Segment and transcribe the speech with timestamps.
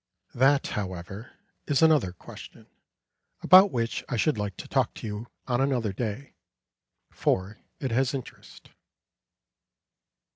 [0.33, 1.33] That, however,
[1.67, 2.65] is another question,
[3.43, 6.33] about which I should like to talk to you on another day,
[7.11, 8.71] for it has interest.